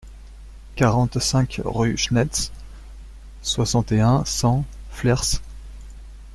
[0.75, 2.51] quarante-cinq rue Schnetz,
[3.43, 5.43] soixante et un, cent, Flers